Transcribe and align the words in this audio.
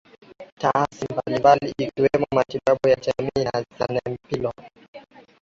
Taasi 0.61 1.05
mbambali 1.11 1.73
ikiwemo 1.77 2.25
Matibabu 2.35 2.87
ya 2.87 2.95
jamii 2.95 3.43
na 3.45 3.65
Zanempilo 3.79 4.51